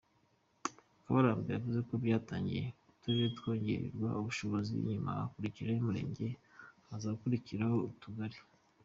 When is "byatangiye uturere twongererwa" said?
2.03-4.09